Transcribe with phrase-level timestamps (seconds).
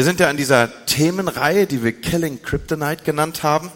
[0.00, 3.70] Wir sind ja in dieser Themenreihe, die wir Killing Kryptonite genannt haben.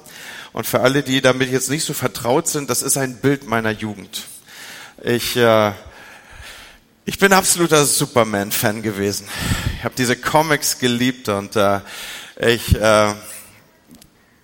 [0.55, 3.71] Und für alle, die damit jetzt nicht so vertraut sind, das ist ein Bild meiner
[3.71, 4.23] Jugend.
[5.03, 5.73] Ich, äh,
[7.05, 9.29] ich bin absoluter Superman-Fan gewesen.
[9.77, 11.81] Ich habe diese Comics geliebt und äh,
[12.41, 13.13] ich, äh,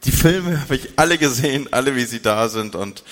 [0.04, 3.04] die Filme habe ich alle gesehen, alle wie sie da sind und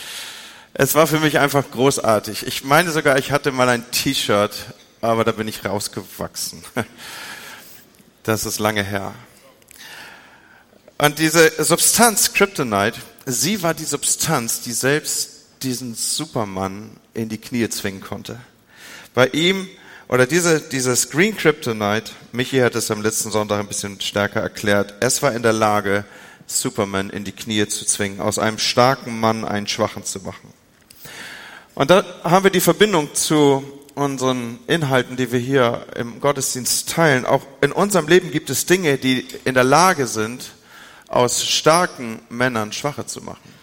[0.75, 2.47] es war für mich einfach großartig.
[2.47, 4.53] Ich meine sogar, ich hatte mal ein T-Shirt,
[5.01, 6.63] aber da bin ich rausgewachsen.
[8.29, 9.15] Das ist lange her.
[10.99, 17.71] Und diese Substanz Kryptonite, sie war die Substanz, die selbst diesen Superman in die Knie
[17.71, 18.39] zwingen konnte.
[19.15, 19.67] Bei ihm,
[20.09, 24.93] oder diese, dieses Green Kryptonite, Michi hat es am letzten Sonntag ein bisschen stärker erklärt,
[25.01, 26.05] es war in der Lage,
[26.47, 30.53] Superman in die Knie zu zwingen, aus einem starken Mann einen Schwachen zu machen.
[31.75, 37.27] Und da haben wir die Verbindung zu unseren Inhalten, die wir hier im Gottesdienst teilen,
[37.27, 40.53] auch in unserem Leben gibt es Dinge, die in der Lage sind,
[41.09, 43.55] aus starken Männern Schwache zu machen.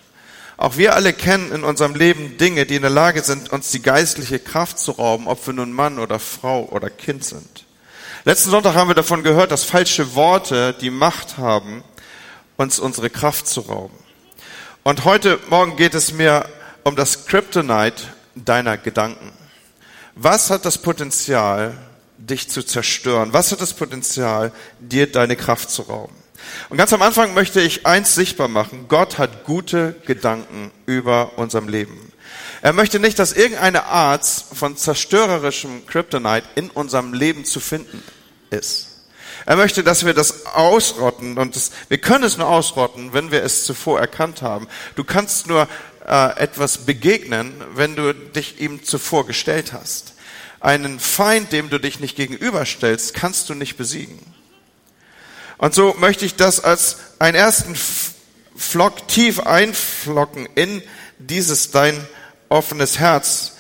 [0.58, 3.82] Auch wir alle kennen in unserem Leben Dinge, die in der Lage sind, uns die
[3.82, 7.66] geistliche Kraft zu rauben, ob wir nun Mann oder Frau oder Kind sind.
[8.24, 11.84] Letzten Sonntag haben wir davon gehört, dass falsche Worte die Macht haben,
[12.58, 13.98] uns unsere Kraft zu rauben.
[14.84, 16.46] Und heute Morgen geht es mir
[16.84, 18.04] um das Kryptonite
[18.36, 19.32] deiner Gedanken.
[20.16, 21.78] Was hat das Potenzial,
[22.18, 23.34] dich zu zerstören?
[23.34, 26.16] Was hat das Potenzial, dir deine Kraft zu rauben?
[26.70, 28.86] Und ganz am Anfang möchte ich eins sichtbar machen.
[28.88, 32.14] Gott hat gute Gedanken über unserem Leben.
[32.62, 38.02] Er möchte nicht, dass irgendeine Art von zerstörerischem Kryptonite in unserem Leben zu finden
[38.50, 38.95] ist.
[39.46, 43.44] Er möchte, dass wir das ausrotten und das, wir können es nur ausrotten, wenn wir
[43.44, 44.68] es zuvor erkannt haben.
[44.96, 45.68] Du kannst nur
[46.08, 50.14] äh, etwas begegnen, wenn du dich ihm zuvor gestellt hast.
[50.60, 54.20] Einen Feind, dem du dich nicht gegenüberstellst, kannst du nicht besiegen.
[55.58, 57.76] Und so möchte ich das als einen ersten
[58.56, 60.82] Flock tief einflocken in
[61.20, 62.06] dieses dein
[62.50, 63.54] offenes Herz,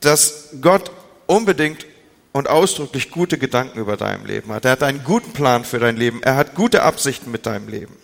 [0.00, 0.90] dass Gott
[1.26, 1.86] unbedingt
[2.32, 4.64] und ausdrücklich gute Gedanken über deinem Leben hat.
[4.64, 6.22] Er hat einen guten Plan für dein Leben.
[6.22, 7.96] Er hat gute Absichten mit deinem Leben.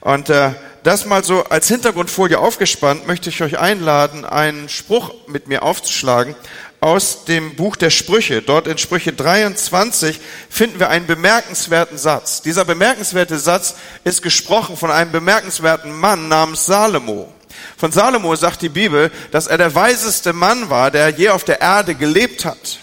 [0.00, 0.52] Und äh,
[0.84, 6.36] das mal so als Hintergrundfolie aufgespannt, möchte ich euch einladen, einen Spruch mit mir aufzuschlagen
[6.80, 8.42] aus dem Buch der Sprüche.
[8.42, 12.42] Dort in Sprüche 23 finden wir einen bemerkenswerten Satz.
[12.42, 17.32] Dieser bemerkenswerte Satz ist gesprochen von einem bemerkenswerten Mann namens Salomo.
[17.76, 21.60] Von Salomo sagt die Bibel, dass er der weiseste Mann war, der je auf der
[21.60, 22.78] Erde gelebt hat.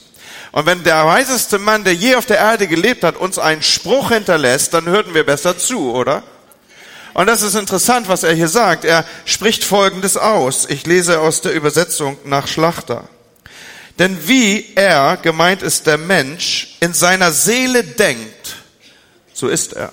[0.56, 4.12] Und wenn der weiseste Mann, der je auf der Erde gelebt hat, uns einen Spruch
[4.12, 6.24] hinterlässt, dann hörten wir besser zu, oder?
[7.14, 8.86] Und das ist interessant, was er hier sagt.
[8.86, 10.66] Er spricht Folgendes aus.
[10.70, 13.10] Ich lese aus der Übersetzung nach Schlachter.
[14.00, 18.56] Denn wie er, gemeint ist der Mensch, in seiner Seele denkt,
[19.34, 19.92] so ist er.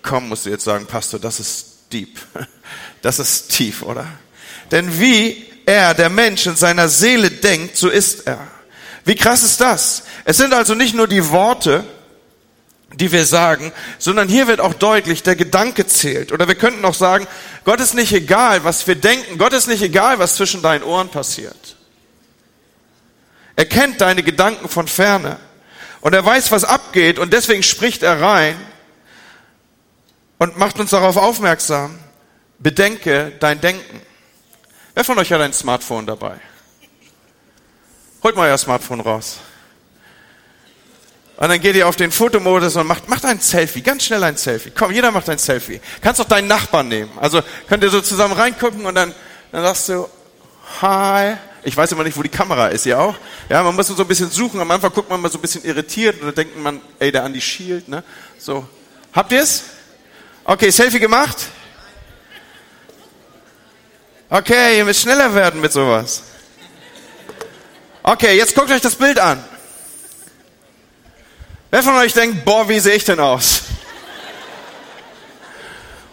[0.00, 2.20] Komm, musst du jetzt sagen, Pastor, das ist deep.
[3.02, 4.06] Das ist tief, oder?
[4.72, 8.38] Denn wie er, der Mensch, in seiner Seele denkt, so ist er.
[9.04, 10.02] Wie krass ist das?
[10.24, 11.84] Es sind also nicht nur die Worte,
[12.94, 16.32] die wir sagen, sondern hier wird auch deutlich, der Gedanke zählt.
[16.32, 17.26] Oder wir könnten auch sagen,
[17.64, 19.36] Gott ist nicht egal, was wir denken.
[19.36, 21.76] Gott ist nicht egal, was zwischen deinen Ohren passiert.
[23.54, 25.36] Er kennt deine Gedanken von ferne.
[26.00, 27.18] Und er weiß, was abgeht.
[27.18, 28.56] Und deswegen spricht er rein
[30.38, 31.98] und macht uns darauf aufmerksam.
[32.58, 34.07] Bedenke dein Denken.
[34.98, 36.40] Wer von euch hat ein Smartphone dabei?
[38.24, 39.38] Holt mal euer Smartphone raus.
[41.36, 44.36] Und dann geht ihr auf den Fotomodus und macht, macht ein Selfie, ganz schnell ein
[44.36, 44.72] Selfie.
[44.76, 45.80] Komm, jeder macht ein Selfie.
[46.00, 47.12] Kannst auch deinen Nachbarn nehmen.
[47.20, 49.14] Also könnt ihr so zusammen reingucken und dann,
[49.52, 50.08] dann sagst du,
[50.82, 51.36] hi.
[51.62, 53.14] Ich weiß immer nicht, wo die Kamera ist, ihr auch?
[53.48, 54.58] Ja, man muss so ein bisschen suchen.
[54.58, 57.22] Am Anfang guckt man mal so ein bisschen irritiert und dann denkt man, ey, der
[57.22, 58.02] Andi schielt, ne?
[58.36, 58.66] So.
[59.12, 59.62] Habt ihr's?
[60.42, 61.46] Okay, Selfie gemacht?
[64.30, 66.22] Okay, ihr müsst schneller werden mit sowas.
[68.02, 69.42] Okay, jetzt guckt euch das Bild an.
[71.70, 73.62] Wer von euch denkt, boah, wie sehe ich denn aus?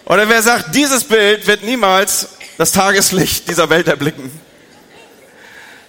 [0.06, 4.32] Oder wer sagt, dieses Bild wird niemals das Tageslicht dieser Welt erblicken?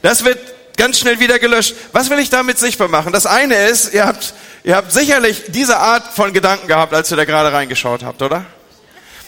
[0.02, 0.38] Das wird
[0.76, 1.74] ganz schnell wieder gelöscht.
[1.92, 3.12] Was will ich damit sichtbar machen?
[3.12, 4.34] Das eine ist, ihr habt,
[4.64, 8.46] ihr habt sicherlich diese Art von Gedanken gehabt, als ihr da gerade reingeschaut habt, oder?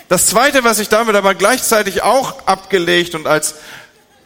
[0.08, 3.56] Das zweite, was ich damit aber gleichzeitig auch abgelegt und als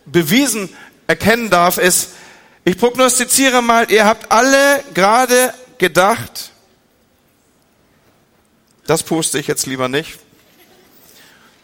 [0.07, 0.69] bewiesen
[1.07, 2.11] erkennen darf, ist,
[2.65, 6.53] ich prognostiziere mal, ihr habt alle gerade gedacht,
[8.87, 10.19] das poste ich jetzt lieber nicht.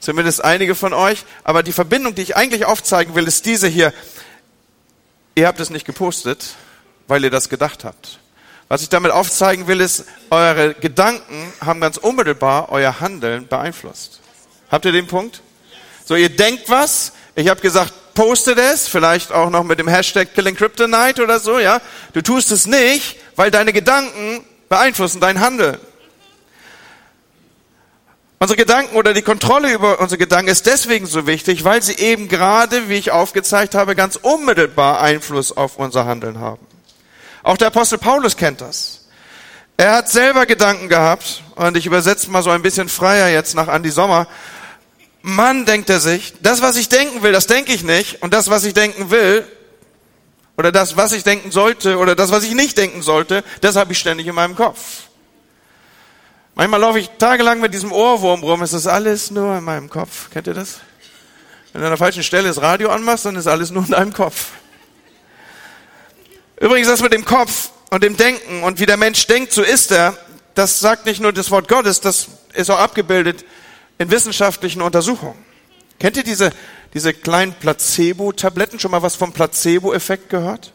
[0.00, 1.24] Zumindest einige von euch.
[1.44, 3.92] Aber die Verbindung, die ich eigentlich aufzeigen will, ist diese hier.
[5.34, 6.54] Ihr habt es nicht gepostet,
[7.06, 8.18] weil ihr das gedacht habt,
[8.68, 14.20] Was ich damit aufzeigen will, ist, eure Gedanken haben ganz unmittelbar euer Handeln beeinflusst.
[14.70, 15.40] Habt ihr den Punkt?
[16.04, 17.12] So, ihr denkt was.
[17.34, 21.58] Ich habe gesagt, postet es, vielleicht auch noch mit dem Hashtag Killing Kryptonite oder so,
[21.58, 21.80] ja.
[22.12, 25.78] Du tust es nicht, weil deine Gedanken beeinflussen dein Handeln.
[28.40, 32.28] Unsere Gedanken oder die Kontrolle über unsere Gedanken ist deswegen so wichtig, weil sie eben
[32.28, 36.64] gerade, wie ich aufgezeigt habe, ganz unmittelbar Einfluss auf unser Handeln haben.
[37.48, 39.06] Auch der Apostel Paulus kennt das.
[39.78, 43.68] Er hat selber Gedanken gehabt, und ich übersetze mal so ein bisschen freier jetzt nach
[43.68, 44.28] Andi Sommer.
[45.22, 48.50] Mann, denkt er sich, das, was ich denken will, das denke ich nicht, und das,
[48.50, 49.46] was ich denken will,
[50.58, 53.92] oder das, was ich denken sollte, oder das, was ich nicht denken sollte, das habe
[53.92, 55.04] ich ständig in meinem Kopf.
[56.54, 58.60] Manchmal laufe ich tagelang mit diesem Ohrwurm rum.
[58.60, 60.28] Es ist alles nur in meinem Kopf.
[60.28, 60.80] Kennt ihr das?
[61.72, 64.12] Wenn du an der falschen Stelle das Radio anmachst, dann ist alles nur in deinem
[64.12, 64.50] Kopf.
[66.60, 69.92] Übrigens, das mit dem Kopf und dem Denken und wie der Mensch denkt, so ist
[69.92, 70.16] er,
[70.54, 73.44] das sagt nicht nur das Wort Gottes, das ist auch abgebildet
[73.98, 75.38] in wissenschaftlichen Untersuchungen.
[76.00, 76.50] Kennt ihr diese,
[76.94, 78.80] diese kleinen Placebo-Tabletten?
[78.80, 80.72] Schon mal was vom Placebo-Effekt gehört?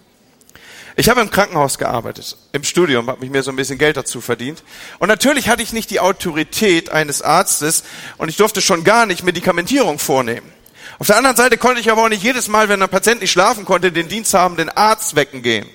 [0.96, 4.22] Ich habe im Krankenhaus gearbeitet, im Studium, habe mich mir so ein bisschen Geld dazu
[4.22, 4.64] verdient.
[5.00, 7.84] Und natürlich hatte ich nicht die Autorität eines Arztes
[8.18, 10.53] und ich durfte schon gar nicht Medikamentierung vornehmen.
[11.00, 13.32] Auf der anderen Seite konnte ich aber auch nicht jedes Mal, wenn ein Patient nicht
[13.32, 15.68] schlafen konnte, den Dienst haben, den Arzt wecken gehen.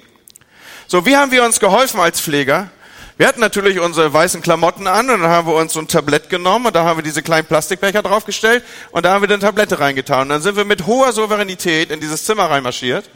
[0.87, 2.71] So, wie haben wir uns geholfen als Pfleger?
[3.19, 6.31] Wir hatten natürlich unsere weißen Klamotten an und dann haben wir uns so ein Tablett
[6.31, 8.63] genommen und da haben wir diese kleinen Plastikbecher draufgestellt
[8.93, 10.23] und da haben wir dann Tablette reingetan.
[10.23, 13.11] Und dann sind wir mit hoher Souveränität in dieses Zimmer reinmarschiert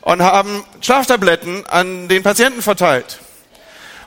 [0.00, 3.20] und haben Schlaftabletten an den Patienten verteilt.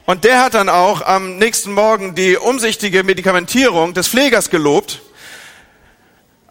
[0.05, 5.01] Und der hat dann auch am nächsten Morgen die umsichtige Medikamentierung des Pflegers gelobt.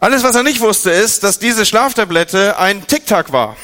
[0.03, 3.55] Alles, was er nicht wusste, ist, dass diese Schlaftablette ein Tic-Tac war.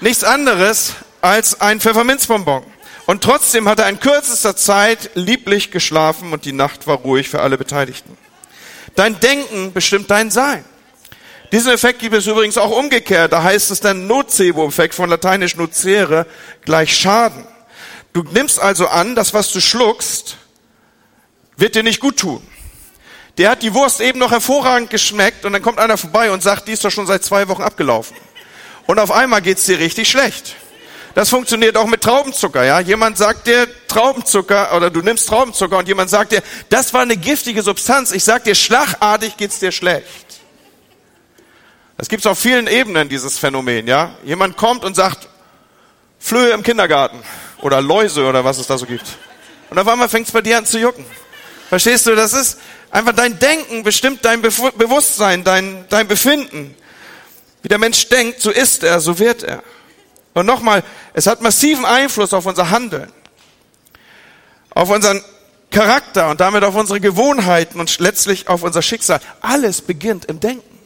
[0.00, 2.62] Nichts anderes als ein Pfefferminzbonbon.
[3.04, 7.42] Und trotzdem hat er in kürzester Zeit lieblich geschlafen und die Nacht war ruhig für
[7.42, 8.16] alle Beteiligten.
[8.94, 10.64] Dein Denken bestimmt dein Sein.
[11.52, 13.34] Diesen Effekt gibt es übrigens auch umgekehrt.
[13.34, 16.26] Da heißt es dann Nocebo-Effekt von lateinisch nocere
[16.64, 17.46] gleich Schaden.
[18.14, 20.38] Du nimmst also an, dass was du schluckst,
[21.58, 22.42] wird dir nicht gut tun.
[23.38, 26.68] Der hat die Wurst eben noch hervorragend geschmeckt und dann kommt einer vorbei und sagt,
[26.68, 28.16] die ist doch schon seit zwei Wochen abgelaufen.
[28.86, 30.56] Und auf einmal geht's dir richtig schlecht.
[31.14, 32.80] Das funktioniert auch mit Traubenzucker, ja.
[32.80, 37.16] Jemand sagt dir Traubenzucker oder du nimmst Traubenzucker und jemand sagt dir, das war eine
[37.16, 38.12] giftige Substanz.
[38.12, 40.06] Ich sag dir, schlagartig geht's dir schlecht.
[41.98, 44.14] Es gibt auf vielen Ebenen dieses Phänomen, ja.
[44.24, 45.28] Jemand kommt und sagt,
[46.18, 47.22] Flöhe im Kindergarten
[47.60, 49.06] oder Läuse oder was es da so gibt.
[49.70, 51.04] Und auf einmal fängt es bei dir an zu jucken.
[51.68, 52.58] Verstehst du, das ist
[52.92, 56.76] einfach dein Denken bestimmt dein Bewusstsein, dein, dein Befinden.
[57.62, 59.62] Wie der Mensch denkt, so ist er, so wird er.
[60.34, 60.84] Und nochmal,
[61.14, 63.12] es hat massiven Einfluss auf unser Handeln,
[64.70, 65.22] auf unseren
[65.70, 69.20] Charakter und damit auf unsere Gewohnheiten und letztlich auf unser Schicksal.
[69.40, 70.78] Alles beginnt im Denken.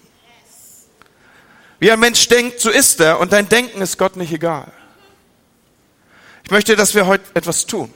[1.78, 4.72] Wie ein Mensch denkt, so ist er und dein Denken ist Gott nicht egal.
[6.44, 7.92] Ich möchte, dass wir heute etwas tun.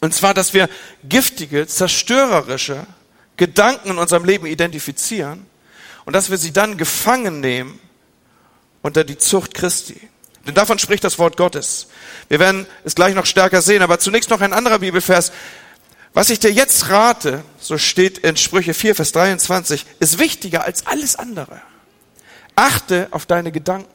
[0.00, 0.68] Und zwar, dass wir
[1.08, 2.86] giftige, zerstörerische
[3.36, 5.46] Gedanken in unserem Leben identifizieren
[6.04, 7.78] und dass wir sie dann gefangen nehmen
[8.82, 10.00] unter die Zucht Christi.
[10.46, 11.88] Denn davon spricht das Wort Gottes.
[12.28, 15.32] Wir werden es gleich noch stärker sehen, aber zunächst noch ein anderer Bibelvers.
[16.14, 20.86] Was ich dir jetzt rate, so steht in Sprüche 4, Vers 23, ist wichtiger als
[20.86, 21.60] alles andere.
[22.54, 23.90] Achte auf deine Gedanken,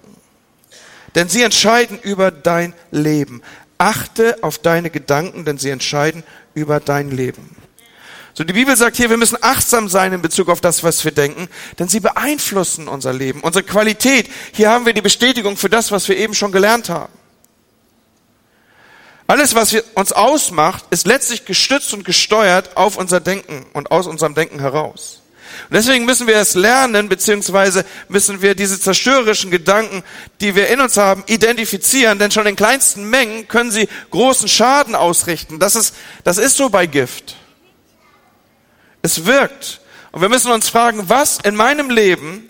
[1.15, 3.41] denn sie entscheiden über dein Leben.
[3.77, 6.23] Achte auf deine Gedanken, denn sie entscheiden
[6.53, 7.55] über dein Leben.
[8.33, 11.11] So, die Bibel sagt hier, wir müssen achtsam sein in Bezug auf das, was wir
[11.11, 14.29] denken, denn sie beeinflussen unser Leben, unsere Qualität.
[14.53, 17.11] Hier haben wir die Bestätigung für das, was wir eben schon gelernt haben.
[19.27, 24.33] Alles, was uns ausmacht, ist letztlich gestützt und gesteuert auf unser Denken und aus unserem
[24.33, 25.21] Denken heraus.
[25.69, 30.03] Und deswegen müssen wir es lernen, beziehungsweise müssen wir diese zerstörerischen Gedanken,
[30.39, 34.95] die wir in uns haben, identifizieren, denn schon in kleinsten Mengen können sie großen Schaden
[34.95, 35.59] ausrichten.
[35.59, 37.35] Das ist, das ist so bei Gift.
[39.01, 39.81] Es wirkt.
[40.11, 42.49] Und wir müssen uns fragen, was in meinem Leben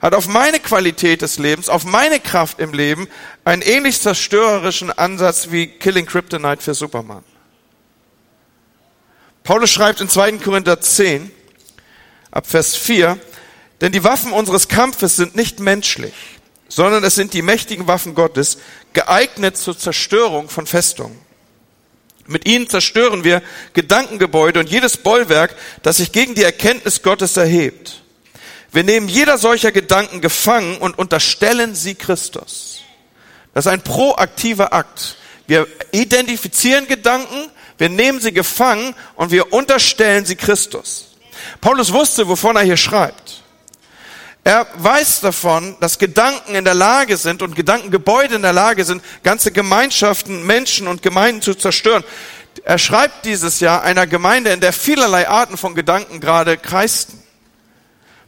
[0.00, 3.08] hat auf meine Qualität des Lebens, auf meine Kraft im Leben
[3.44, 7.24] einen ähnlich zerstörerischen Ansatz wie Killing Kryptonite für Superman.
[9.44, 10.32] Paulus schreibt in 2.
[10.32, 11.30] Korinther 10,
[12.30, 13.18] ab Vers 4,
[13.80, 16.14] denn die Waffen unseres Kampfes sind nicht menschlich,
[16.68, 18.58] sondern es sind die mächtigen Waffen Gottes,
[18.92, 21.18] geeignet zur Zerstörung von Festungen.
[22.26, 23.42] Mit ihnen zerstören wir
[23.74, 28.02] Gedankengebäude und jedes Bollwerk, das sich gegen die Erkenntnis Gottes erhebt.
[28.72, 32.80] Wir nehmen jeder solcher Gedanken gefangen und unterstellen sie Christus.
[33.52, 35.16] Das ist ein proaktiver Akt.
[35.46, 41.14] Wir identifizieren Gedanken, wir nehmen sie gefangen und wir unterstellen sie Christus.
[41.60, 43.43] Paulus wusste, wovon er hier schreibt.
[44.46, 49.02] Er weiß davon, dass Gedanken in der Lage sind und Gedankengebäude in der Lage sind,
[49.22, 52.04] ganze Gemeinschaften, Menschen und Gemeinden zu zerstören.
[52.62, 57.22] Er schreibt dieses Jahr einer Gemeinde, in der vielerlei Arten von Gedanken gerade kreisten.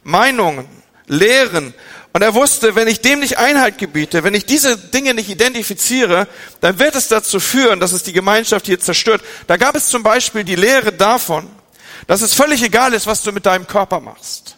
[0.03, 0.67] Meinungen,
[1.05, 1.75] Lehren.
[2.13, 6.27] Und er wusste, wenn ich dem nicht Einhalt gebiete, wenn ich diese Dinge nicht identifiziere,
[6.61, 9.21] dann wird es dazu führen, dass es die Gemeinschaft hier zerstört.
[9.45, 11.47] Da gab es zum Beispiel die Lehre davon,
[12.07, 14.56] dass es völlig egal ist, was du mit deinem Körper machst.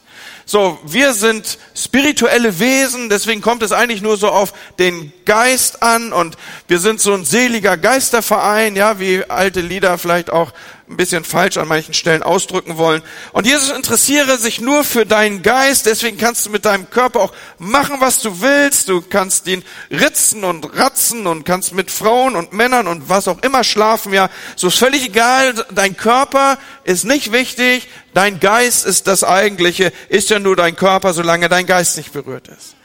[0.52, 6.12] So, wir sind spirituelle Wesen, deswegen kommt es eigentlich nur so auf den Geist an
[6.12, 6.38] und
[6.68, 10.52] wir sind so ein seliger Geisterverein, ja, wie alte Lieder vielleicht auch
[10.90, 13.04] ein bisschen falsch an manchen Stellen ausdrücken wollen.
[13.32, 17.34] Und Jesus interessiere sich nur für deinen Geist, deswegen kannst du mit deinem Körper auch
[17.60, 18.90] machen, was du willst.
[18.90, 23.40] Du kannst ihn ritzen und ratzen und kannst mit Frauen und Männern und was auch
[23.44, 24.14] immer schlafen.
[24.14, 25.54] Ja, so ist völlig egal.
[25.72, 27.88] Dein Körper ist nicht wichtig.
[28.16, 29.94] Dein Geist ist das Eigentliche.
[30.10, 32.76] Ist ja nur dein Körper, solange dein Geist nicht berührt ist.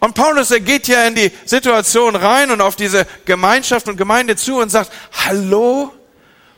[0.00, 4.34] Und Paulus, er geht ja in die Situation rein und auf diese Gemeinschaft und Gemeinde
[4.34, 5.92] zu und sagt, hallo?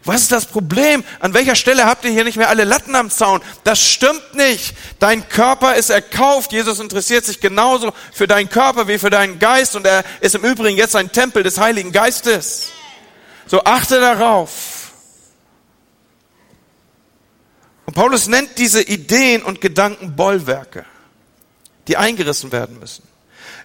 [0.05, 1.03] Was ist das Problem?
[1.21, 3.41] An welcher Stelle habt ihr hier nicht mehr alle Latten am Zaun?
[3.65, 4.77] Das stimmt nicht.
[4.99, 6.53] Dein Körper ist erkauft.
[6.53, 10.45] Jesus interessiert sich genauso für deinen Körper wie für deinen Geist und er ist im
[10.45, 12.73] Übrigen jetzt ein Tempel des Heiligen Geistes.
[13.47, 14.93] So achte darauf.
[17.87, 20.85] Und Paulus nennt diese Ideen und Gedanken Bollwerke,
[21.89, 23.14] die eingerissen werden müssen.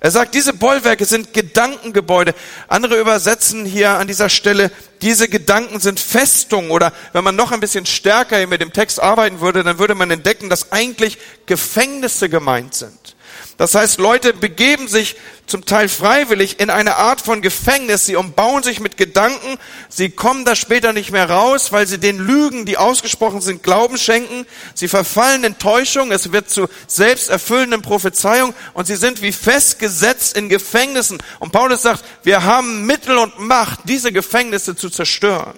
[0.01, 2.33] Er sagt, diese Bollwerke sind Gedankengebäude.
[2.69, 7.59] Andere übersetzen hier an dieser Stelle, diese Gedanken sind Festungen oder wenn man noch ein
[7.59, 12.75] bisschen stärker mit dem Text arbeiten würde, dann würde man entdecken, dass eigentlich Gefängnisse gemeint
[12.75, 13.15] sind.
[13.59, 18.05] Das heißt, Leute begeben sich zum Teil freiwillig in eine Art von Gefängnis.
[18.05, 19.57] Sie umbauen sich mit Gedanken.
[19.89, 23.97] Sie kommen da später nicht mehr raus, weil sie den Lügen, die ausgesprochen sind, Glauben
[23.97, 24.45] schenken.
[24.75, 26.13] Sie verfallen in Täuschung.
[26.13, 31.21] Es wird zu selbsterfüllenden Prophezeiungen und sie sind wie festgesetzt in Gefängnissen.
[31.39, 35.53] Und Paulus sagt, wir haben Mittel und Macht, diese Gefängnisse zu zerstören.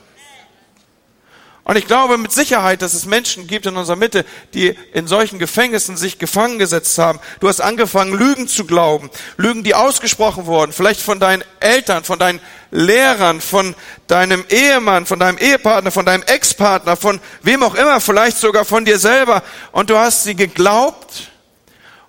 [1.63, 5.37] Und ich glaube mit Sicherheit, dass es Menschen gibt in unserer Mitte, die in solchen
[5.37, 7.19] Gefängnissen sich gefangen gesetzt haben.
[7.39, 9.11] Du hast angefangen, Lügen zu glauben.
[9.37, 10.73] Lügen, die ausgesprochen wurden.
[10.73, 12.41] Vielleicht von deinen Eltern, von deinen
[12.71, 13.75] Lehrern, von
[14.07, 18.83] deinem Ehemann, von deinem Ehepartner, von deinem Ex-Partner, von wem auch immer, vielleicht sogar von
[18.83, 19.43] dir selber.
[19.71, 21.30] Und du hast sie geglaubt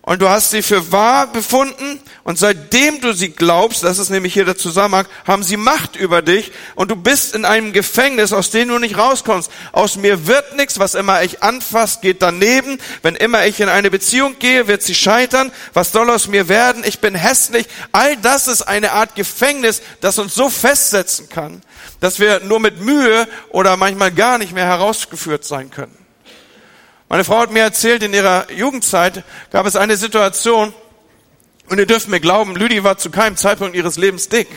[0.05, 4.35] und du hast sie für wahr befunden und seitdem du sie glaubst, das ist nämlich
[4.35, 8.51] hier der Zusammenhang, haben sie Macht über dich und du bist in einem Gefängnis, aus
[8.51, 9.49] dem du nicht rauskommst.
[9.71, 12.79] Aus mir wird nichts, was immer ich anfasst, geht daneben.
[13.03, 15.53] Wenn immer ich in eine Beziehung gehe, wird sie scheitern.
[15.73, 16.83] Was soll aus mir werden?
[16.85, 17.69] Ich bin hässlich.
[17.93, 21.63] All das ist eine Art Gefängnis, das uns so festsetzen kann,
[22.01, 26.02] dass wir nur mit Mühe oder manchmal gar nicht mehr herausgeführt sein können.
[27.13, 30.73] Meine Frau hat mir erzählt, in ihrer Jugendzeit gab es eine Situation,
[31.69, 34.49] und ihr dürft mir glauben, Lüdi war zu keinem Zeitpunkt ihres Lebens dick.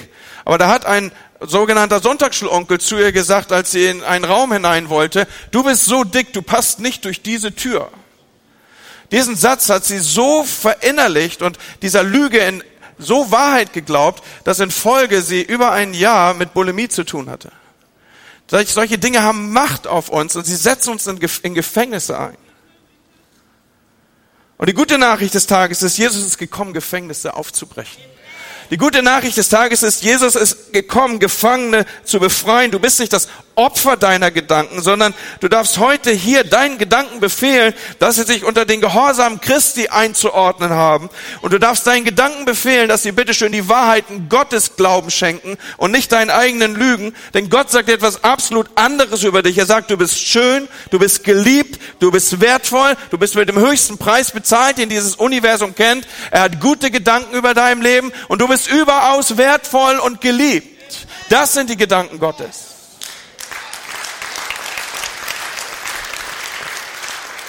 [0.46, 4.88] Aber da hat ein sogenannter Sonntagsschulonkel zu ihr gesagt, als sie in einen Raum hinein
[4.88, 7.90] wollte, du bist so dick, du passt nicht durch diese Tür.
[9.12, 12.64] Diesen Satz hat sie so verinnerlicht und dieser Lüge in
[12.98, 17.52] so Wahrheit geglaubt, dass in Folge sie über ein Jahr mit Bulimie zu tun hatte.
[18.48, 22.38] Solche Dinge haben Macht auf uns und sie setzen uns in Gefängnisse ein.
[24.58, 28.02] Und die gute Nachricht des Tages ist, Jesus ist gekommen, Gefängnisse aufzubrechen.
[28.72, 32.72] Die gute Nachricht des Tages ist, Jesus ist gekommen, Gefangene zu befreien.
[32.72, 37.74] Du bist nicht das Opfer deiner Gedanken, sondern du darfst heute hier deinen Gedanken befehlen,
[38.00, 41.10] dass sie sich unter den Gehorsam Christi einzuordnen haben.
[41.42, 45.92] Und du darfst deinen Gedanken befehlen, dass sie bitteschön die Wahrheiten Gottes Glauben schenken und
[45.92, 47.16] nicht deinen eigenen Lügen.
[47.34, 49.58] Denn Gott sagt etwas absolut anderes über dich.
[49.58, 53.58] Er sagt, du bist schön, du bist geliebt, du bist wertvoll, du bist mit dem
[53.58, 56.08] höchsten Preis bezahlt, den dieses Universum kennt.
[56.32, 60.68] Er hat gute Gedanken über dein Leben und du bist überaus wertvoll und geliebt.
[61.30, 62.75] Das sind die Gedanken Gottes.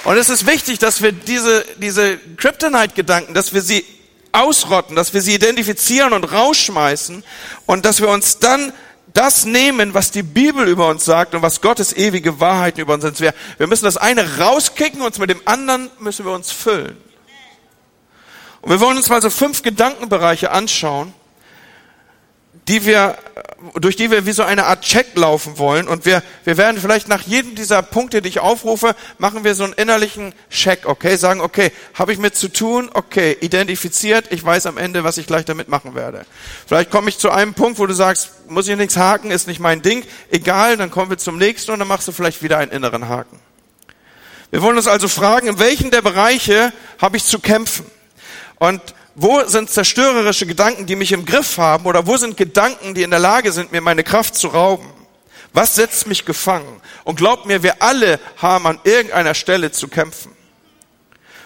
[0.06, 3.84] Und es ist wichtig, dass wir diese, diese Kryptonite-Gedanken, dass wir sie
[4.30, 7.24] ausrotten, dass wir sie identifizieren und rausschmeißen
[7.66, 8.72] und dass wir uns dann
[9.12, 13.02] das nehmen, was die Bibel über uns sagt und was Gottes ewige Wahrheiten über uns
[13.02, 13.18] sind.
[13.18, 16.96] Wir, wir müssen das eine rauskicken und mit dem anderen müssen wir uns füllen.
[18.60, 21.14] Und wir wollen uns mal so fünf Gedankenbereiche anschauen,
[22.68, 23.16] die wir,
[23.74, 25.86] durch die wir wie so eine Art Check laufen wollen.
[25.86, 29.64] Und wir, wir werden vielleicht nach jedem dieser Punkte, die ich aufrufe, machen wir so
[29.64, 31.16] einen innerlichen Check, okay?
[31.16, 32.90] Sagen, okay, habe ich mit zu tun?
[32.92, 36.26] Okay, identifiziert, ich weiß am Ende, was ich gleich damit machen werde.
[36.66, 39.60] Vielleicht komme ich zu einem Punkt, wo du sagst, muss ich nichts haken, ist nicht
[39.60, 40.04] mein Ding.
[40.30, 43.38] Egal, dann kommen wir zum nächsten und dann machst du vielleicht wieder einen inneren Haken.
[44.50, 47.86] Wir wollen uns also fragen, in welchen der Bereiche habe ich zu kämpfen?
[48.58, 48.80] Und
[49.18, 51.86] wo sind zerstörerische Gedanken, die mich im Griff haben?
[51.86, 54.86] Oder wo sind Gedanken, die in der Lage sind, mir meine Kraft zu rauben?
[55.54, 56.82] Was setzt mich gefangen?
[57.02, 60.32] Und glaubt mir, wir alle haben an irgendeiner Stelle zu kämpfen.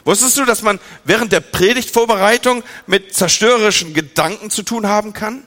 [0.05, 5.47] Wusstest du, dass man während der Predigtvorbereitung mit zerstörerischen Gedanken zu tun haben kann?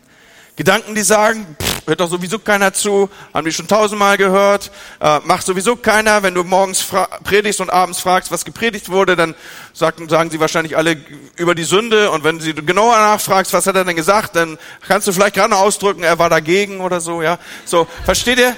[0.55, 5.19] Gedanken, die sagen, pff, hört doch sowieso keiner zu, haben die schon tausendmal gehört, äh,
[5.23, 6.21] macht sowieso keiner.
[6.21, 6.85] Wenn du morgens
[7.23, 9.33] predigst und abends fragst, was gepredigt wurde, dann
[9.73, 10.97] sagen, sagen sie wahrscheinlich alle
[11.37, 12.11] über die Sünde.
[12.11, 15.55] Und wenn sie genauer nachfragst, was hat er denn gesagt, dann kannst du vielleicht gerade
[15.55, 17.23] ausdrücken, er war dagegen oder so.
[17.23, 18.55] Ja, so versteht ihr?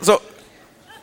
[0.00, 0.20] So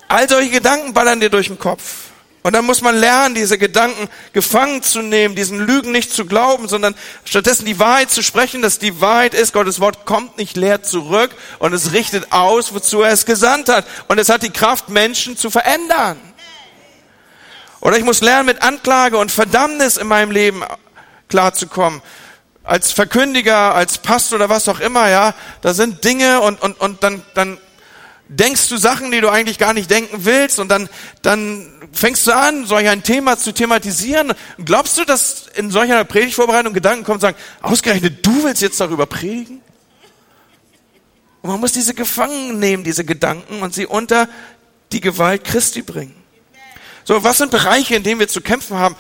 [0.10, 2.03] all solche Gedanken ballern dir durch den Kopf.
[2.44, 6.68] Und dann muss man lernen, diese Gedanken gefangen zu nehmen, diesen Lügen nicht zu glauben,
[6.68, 10.84] sondern stattdessen die Wahrheit zu sprechen, dass die Wahrheit ist, Gottes Wort kommt nicht leer
[10.84, 13.88] zurück und es richtet aus, wozu er es gesandt hat.
[14.10, 16.20] Und es hat die Kraft, Menschen zu verändern.
[17.80, 20.64] Oder ich muss lernen, mit Anklage und Verdammnis in meinem Leben
[21.30, 22.02] klarzukommen.
[22.66, 27.04] Als Verkündiger, als Pastor oder was auch immer, ja, da sind Dinge und, und, und
[27.04, 27.58] dann, dann
[28.40, 30.90] denkst du Sachen, die du eigentlich gar nicht denken willst und dann,
[31.22, 34.34] dann fängst du an, solch ein Thema zu thematisieren.
[34.64, 38.80] Glaubst du, dass in solch einer Predigtvorbereitung Gedanken kommen und sagen, ausgerechnet du willst jetzt
[38.80, 39.62] darüber predigen?
[41.42, 44.30] Und man muss diese gefangen nehmen, diese Gedanken und sie unter
[44.92, 46.16] die Gewalt Christi bringen.
[47.04, 48.96] So, was sind Bereiche, in denen wir zu kämpfen haben?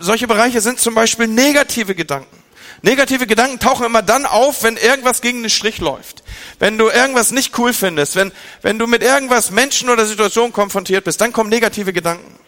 [0.00, 2.36] Solche Bereiche sind zum Beispiel negative Gedanken.
[2.82, 6.19] Negative Gedanken tauchen immer dann auf, wenn irgendwas gegen den Strich läuft.
[6.60, 11.04] Wenn du irgendwas nicht cool findest, wenn, wenn du mit irgendwas Menschen oder Situationen konfrontiert
[11.04, 12.38] bist, dann kommen negative Gedanken.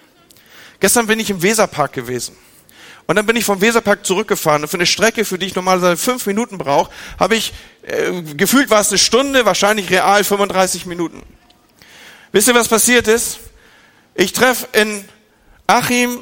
[0.80, 2.36] Gestern bin ich im Weserpark gewesen.
[3.06, 4.62] Und dann bin ich vom Weserpark zurückgefahren.
[4.62, 8.68] Und für eine Strecke, für die ich normalerweise fünf Minuten brauche, habe ich, äh, gefühlt
[8.68, 11.22] war es eine Stunde, wahrscheinlich real 35 Minuten.
[12.32, 13.40] Wisst ihr, was passiert ist?
[14.14, 15.08] Ich treffe in
[15.66, 16.20] Achim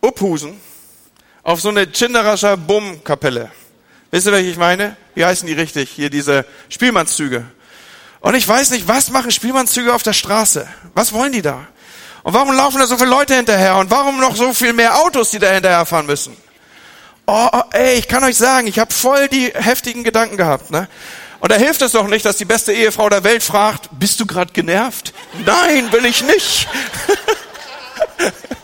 [0.00, 0.60] Uphusen
[1.44, 3.52] auf so eine Chinderascher Bumm-Kapelle.
[4.10, 4.96] Wisst ihr, welche ich meine?
[5.18, 5.90] Wie heißen die richtig?
[5.90, 7.44] Hier diese Spielmannszüge.
[8.20, 10.68] Und ich weiß nicht, was machen Spielmannszüge auf der Straße?
[10.94, 11.66] Was wollen die da?
[12.22, 13.78] Und warum laufen da so viele Leute hinterher?
[13.78, 16.36] Und warum noch so viel mehr Autos, die da hinterher fahren müssen?
[17.26, 20.70] Oh, oh ey, ich kann euch sagen, ich habe voll die heftigen Gedanken gehabt.
[20.70, 20.86] Ne?
[21.40, 24.26] Und da hilft es doch nicht, dass die beste Ehefrau der Welt fragt, bist du
[24.26, 25.12] gerade genervt?
[25.44, 26.68] Nein, will ich nicht.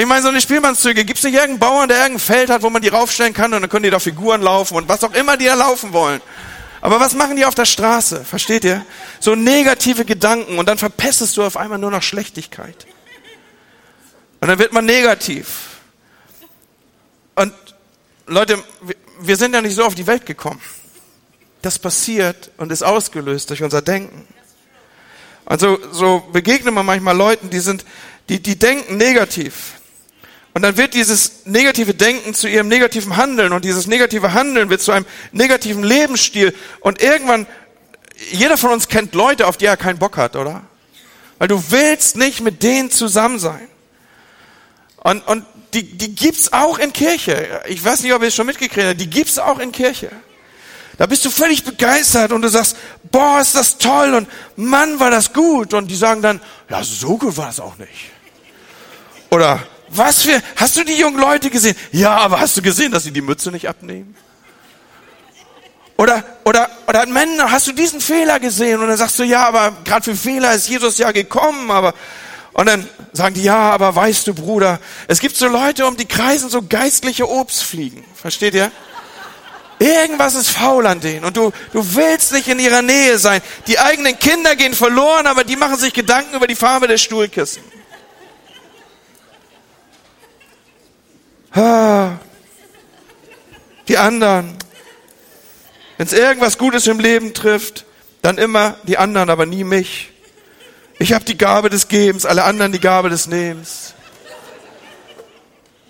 [0.00, 2.70] Ich meine, so eine Spielmannszüge, gibt es nicht irgendeinen Bauern, der irgendein Feld hat, wo
[2.70, 5.36] man die raufstellen kann und dann können die da Figuren laufen und was auch immer
[5.36, 6.22] die da laufen wollen.
[6.80, 8.24] Aber was machen die auf der Straße?
[8.24, 8.86] Versteht ihr?
[9.20, 12.86] So negative Gedanken und dann verpestest du auf einmal nur noch Schlechtigkeit.
[14.40, 15.80] Und dann wird man negativ.
[17.34, 17.52] Und
[18.26, 18.58] Leute,
[19.20, 20.62] wir sind ja nicht so auf die Welt gekommen.
[21.60, 24.26] Das passiert und ist ausgelöst durch unser Denken.
[25.44, 27.84] Also so begegnen wir manchmal Leuten, die sind,
[28.30, 29.74] die, die denken negativ.
[30.52, 34.80] Und dann wird dieses negative Denken zu ihrem negativen Handeln und dieses negative Handeln wird
[34.80, 36.54] zu einem negativen Lebensstil.
[36.80, 37.46] Und irgendwann,
[38.32, 40.62] jeder von uns kennt Leute, auf die er keinen Bock hat, oder?
[41.38, 43.68] Weil du willst nicht mit denen zusammen sein.
[44.96, 47.62] Und, und die, die gibt's auch in Kirche.
[47.68, 49.00] Ich weiß nicht, ob ihr es schon mitgekriegt habt.
[49.00, 50.10] Die gibt's auch in Kirche.
[50.98, 52.76] Da bist du völlig begeistert und du sagst,
[53.10, 55.72] boah, ist das toll und Mann, war das gut.
[55.72, 58.10] Und die sagen dann, ja, so gut war es auch nicht.
[59.30, 61.76] Oder, was für, hast du die jungen Leute gesehen?
[61.92, 64.14] Ja, aber hast du gesehen, dass sie die Mütze nicht abnehmen?
[65.96, 68.80] Oder, oder, oder Männer, hast du diesen Fehler gesehen?
[68.80, 71.92] Und dann sagst du, ja, aber gerade für Fehler ist Jesus ja gekommen, aber,
[72.52, 76.06] und dann sagen die, ja, aber weißt du, Bruder, es gibt so Leute, um die
[76.06, 78.02] kreisen so geistliche Obstfliegen.
[78.14, 78.72] Versteht ihr?
[79.78, 83.40] Irgendwas ist faul an denen und du, du willst nicht in ihrer Nähe sein.
[83.66, 87.62] Die eigenen Kinder gehen verloren, aber die machen sich Gedanken über die Farbe der Stuhlkissen.
[91.54, 92.18] Die
[93.98, 94.56] anderen.
[95.96, 97.84] Wenn es irgendwas Gutes im Leben trifft,
[98.22, 100.12] dann immer die anderen, aber nie mich.
[100.98, 103.94] Ich habe die Gabe des Gebens, alle anderen die Gabe des Nehmens.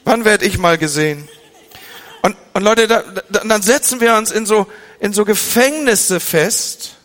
[0.04, 1.28] Wann werde ich mal gesehen?
[2.22, 4.66] Und, und Leute, da, da, dann setzen wir uns in so,
[4.98, 6.96] in so Gefängnisse fest.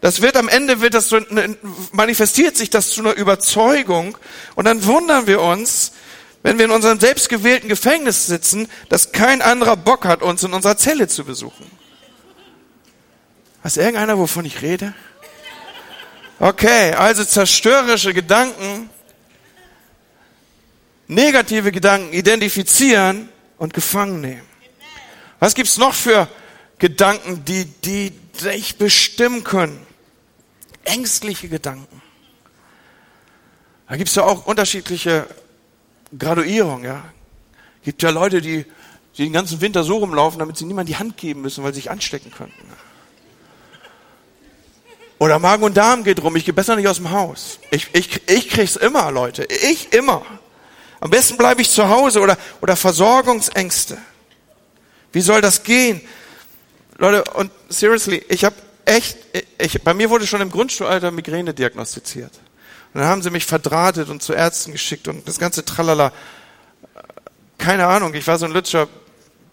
[0.00, 1.18] Das wird am Ende wird das so,
[1.92, 4.16] manifestiert sich das zu einer Überzeugung.
[4.54, 5.92] Und dann wundern wir uns,
[6.48, 10.78] wenn wir in unserem selbstgewählten Gefängnis sitzen, dass kein anderer Bock hat, uns in unserer
[10.78, 11.70] Zelle zu besuchen.
[13.62, 14.94] Weiß irgendeiner, wovon ich rede?
[16.40, 18.88] Okay, also zerstörerische Gedanken,
[21.06, 24.48] negative Gedanken identifizieren und gefangen nehmen.
[25.40, 26.28] Was gibt's noch für
[26.78, 29.86] Gedanken, die, die dich bestimmen können?
[30.84, 32.00] Ängstliche Gedanken.
[33.86, 35.26] Da gibt's ja auch unterschiedliche
[36.16, 37.04] Graduierungen, ja.
[37.82, 38.64] Gibt ja Leute, die,
[39.16, 41.80] die den ganzen Winter so rumlaufen, damit sie niemand die Hand geben müssen, weil sie
[41.80, 42.62] sich anstecken könnten.
[45.18, 47.58] Oder Magen und Darm geht rum, ich gehe besser nicht aus dem Haus.
[47.70, 49.44] Ich, ich, ich krieg's immer, Leute.
[49.44, 50.24] Ich immer.
[51.00, 53.98] Am besten bleibe ich zu Hause oder, oder Versorgungsängste.
[55.12, 56.00] Wie soll das gehen?
[56.98, 59.18] Leute, und seriously, ich habe echt,
[59.58, 62.32] ich, bei mir wurde schon im Grundschulalter Migräne diagnostiziert.
[62.94, 66.12] Und dann haben sie mich verdrahtet und zu Ärzten geschickt und das ganze Tralala.
[67.58, 68.88] Keine Ahnung, ich war so ein Lutscher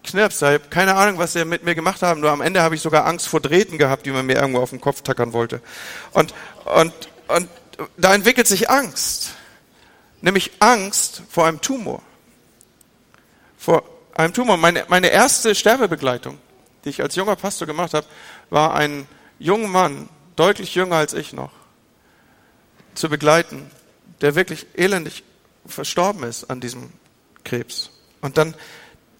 [0.04, 2.20] Knirps, ich habe keine Ahnung, was sie mit mir gemacht haben.
[2.20, 4.70] Nur am Ende habe ich sogar Angst vor Drähten gehabt, die man mir irgendwo auf
[4.70, 5.60] den Kopf tackern wollte.
[6.12, 6.32] Und,
[6.64, 6.92] und,
[7.28, 7.48] und
[7.96, 9.34] da entwickelt sich Angst.
[10.20, 12.02] Nämlich Angst vor einem Tumor.
[13.58, 13.82] Vor
[14.14, 14.56] einem Tumor.
[14.56, 16.38] Meine, meine erste Sterbebegleitung,
[16.84, 18.06] die ich als junger Pastor gemacht habe,
[18.48, 19.06] war ein
[19.38, 21.52] junger Mann, deutlich jünger als ich noch,
[22.96, 23.70] zu begleiten,
[24.20, 25.22] der wirklich elendig
[25.66, 26.90] verstorben ist an diesem
[27.44, 27.90] Krebs.
[28.20, 28.54] Und dann,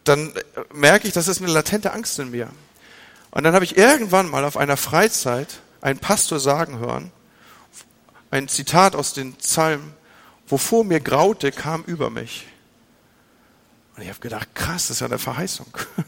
[0.04, 0.32] dann
[0.72, 2.48] merke ich, das ist eine latente Angst in mir.
[3.30, 7.12] Und dann habe ich irgendwann mal auf einer Freizeit einen Pastor sagen hören,
[8.30, 9.94] ein Zitat aus den Psalmen,
[10.46, 12.46] wovor mir graute, kam über mich.
[13.96, 15.66] Und ich habe gedacht, krass, das ist ja eine Verheißung.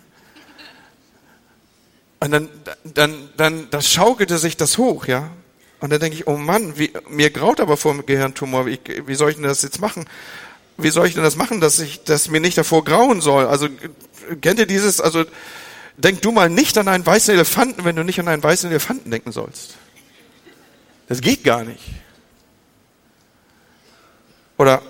[2.21, 2.49] Und dann,
[2.85, 5.31] dann, dann, das schaukelte sich das hoch, ja.
[5.81, 8.67] Und dann denke ich, oh Mann, wie, mir graut aber vor dem Gehirntumor.
[8.67, 10.09] Wie, wie soll ich denn das jetzt machen?
[10.77, 13.47] Wie soll ich denn das machen, dass ich, dass mir nicht davor grauen soll?
[13.47, 13.69] Also,
[14.41, 15.25] kennt ihr dieses, also,
[15.97, 19.11] denk du mal nicht an einen weißen Elefanten, wenn du nicht an einen weißen Elefanten
[19.11, 19.75] denken sollst.
[21.09, 21.83] Das geht gar nicht.
[24.57, 24.83] Oder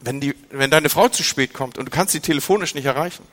[0.00, 3.24] wenn, die, wenn deine Frau zu spät kommt und du kannst sie telefonisch nicht erreichen,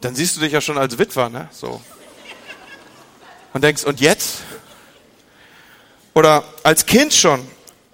[0.00, 1.48] dann siehst du dich ja schon als Witwer, ne?
[1.52, 1.80] So.
[3.52, 4.42] Und denkst, und jetzt?
[6.14, 7.46] Oder als Kind schon.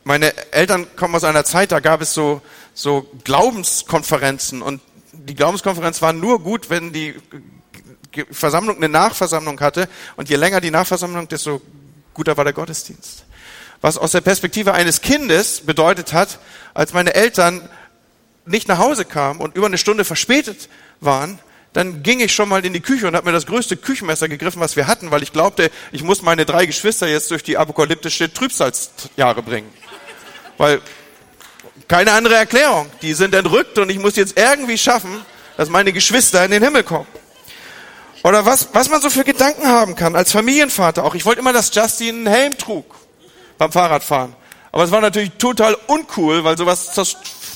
[0.05, 2.41] Meine Eltern kommen aus einer Zeit, da gab es so,
[2.75, 4.81] so Glaubenskonferenzen und
[5.13, 7.15] die Glaubenskonferenz war nur gut, wenn die
[8.31, 11.61] Versammlung eine Nachversammlung hatte und je länger die Nachversammlung, desto
[12.15, 13.25] guter war der Gottesdienst
[13.81, 16.39] was aus der Perspektive eines Kindes bedeutet hat,
[16.75, 17.69] als meine Eltern
[18.45, 20.69] nicht nach Hause kamen und über eine Stunde verspätet
[21.01, 21.39] waren,
[21.79, 24.61] dann ging ich schon mal in die Küche und habe mir das größte Küchenmesser gegriffen,
[24.61, 28.33] was wir hatten, weil ich glaubte, ich muss meine drei Geschwister jetzt durch die apokalyptische
[28.33, 29.73] Trübsalsjahre bringen.
[30.57, 30.81] Weil
[31.87, 32.91] keine andere Erklärung.
[33.01, 35.25] Die sind entrückt und ich muss jetzt irgendwie schaffen,
[35.57, 37.07] dass meine Geschwister in den Himmel kommen.
[38.25, 41.15] Oder was, was man so für Gedanken haben kann als Familienvater auch.
[41.15, 42.93] Ich wollte immer, dass Justin einen Helm trug
[43.57, 44.35] beim Fahrradfahren.
[44.73, 46.91] Aber es war natürlich total uncool, weil sowas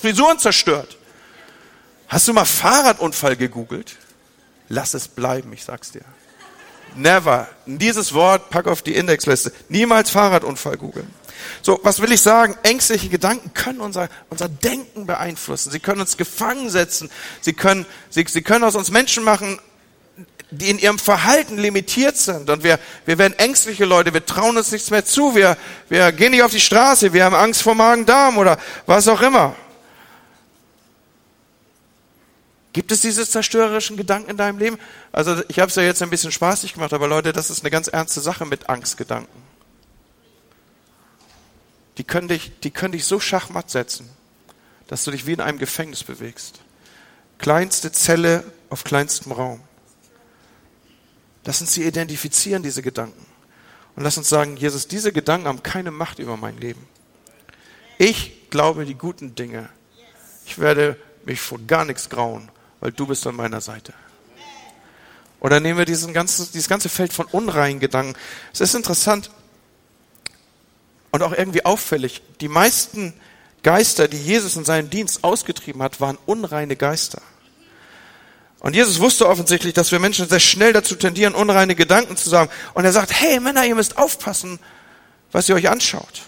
[0.01, 0.97] Frisuren zerstört.
[2.07, 3.97] Hast du mal Fahrradunfall gegoogelt?
[4.73, 6.01] Lass es bleiben, ich sag's dir.
[6.97, 7.47] Never.
[7.67, 9.53] Dieses Wort pack auf die Indexliste.
[9.69, 11.13] Niemals Fahrradunfall googeln.
[11.61, 12.57] So, was will ich sagen?
[12.63, 15.71] Ängstliche Gedanken können unser, unser Denken beeinflussen.
[15.71, 17.11] Sie können uns gefangen setzen.
[17.43, 19.61] Sie können, sie, sie können aus uns Menschen machen,
[20.51, 22.49] die in ihrem Verhalten limitiert sind.
[22.49, 25.59] Und wir, wir werden ängstliche Leute, wir trauen uns nichts mehr zu, wir,
[25.91, 28.57] wir gehen nicht auf die Straße, wir haben Angst vor Magen-Darm oder
[28.87, 29.55] was auch immer.
[32.73, 34.79] Gibt es diese zerstörerischen Gedanken in deinem Leben?
[35.13, 37.71] Also ich habe es ja jetzt ein bisschen spaßig gemacht, aber Leute, das ist eine
[37.71, 39.43] ganz ernste Sache mit Angstgedanken.
[41.99, 44.09] Die können dich, die können dich so schachmatt setzen,
[44.87, 46.61] dass du dich wie in einem Gefängnis bewegst.
[47.37, 49.61] Kleinste Zelle auf kleinstem Raum.
[51.45, 53.27] Lass uns sie identifizieren, diese Gedanken.
[53.97, 56.87] Und lass uns sagen, Jesus, diese Gedanken haben keine Macht über mein Leben.
[57.99, 59.69] Ich glaube die guten Dinge.
[60.47, 62.51] Ich werde mich vor gar nichts grauen,
[62.83, 63.95] weil du bist an meiner Seite.
[65.39, 68.15] Oder nehmen wir diesen ganzen, dieses ganze Feld von unreinen Gedanken.
[68.53, 69.31] Es ist interessant
[71.13, 72.23] und auch irgendwie auffällig.
[72.41, 73.15] Die meisten
[73.63, 77.23] Geister, die Jesus in seinem Dienst ausgetrieben hat, waren unreine Geister.
[78.59, 82.51] Und Jesus wusste offensichtlich, dass wir Menschen sehr schnell dazu tendieren, unreine Gedanken zu sagen.
[82.75, 84.59] Und er sagt, hey Männer, ihr müsst aufpassen,
[85.31, 86.23] was ihr euch anschaut.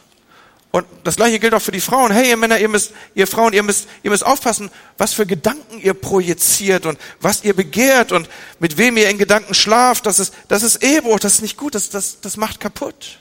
[0.75, 2.11] Und das gleiche gilt auch für die Frauen.
[2.11, 5.79] Hey, ihr Männer, ihr müsst, ihr Frauen, ihr müsst, ihr müsst aufpassen, was für Gedanken
[5.81, 10.05] ihr projiziert und was ihr begehrt und mit wem ihr in Gedanken schlaft.
[10.05, 13.21] Das ist, das ist Ehebruch, das ist nicht gut, das, das, das macht kaputt.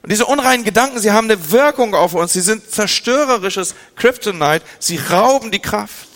[0.00, 2.32] Und diese unreinen Gedanken, sie haben eine Wirkung auf uns.
[2.32, 4.64] Sie sind zerstörerisches Kryptonite.
[4.78, 6.08] Sie rauben die Kraft.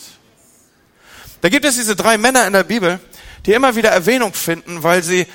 [1.41, 2.99] Da gibt es diese drei Männer in der Bibel,
[3.45, 5.27] die immer wieder Erwähnung finden, weil sie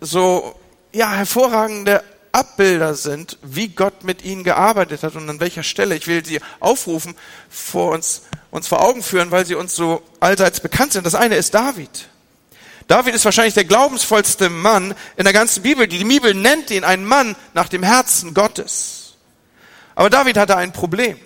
[0.00, 0.54] so
[0.92, 2.04] ja, hervorragende
[2.34, 5.94] Abbilder sind, wie Gott mit ihnen gearbeitet hat und an welcher Stelle.
[5.94, 7.14] Ich will sie aufrufen,
[7.48, 11.06] vor uns, uns vor Augen führen, weil sie uns so allseits bekannt sind.
[11.06, 12.08] Das eine ist David.
[12.88, 15.86] David ist wahrscheinlich der glaubensvollste Mann in der ganzen Bibel.
[15.86, 19.14] Die Bibel nennt ihn einen Mann nach dem Herzen Gottes.
[19.94, 21.18] Aber David hatte ein Problem.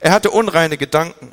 [0.00, 1.32] Er hatte unreine Gedanken.